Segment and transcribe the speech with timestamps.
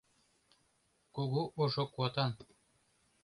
[1.15, 2.31] Кугу ожо куатан.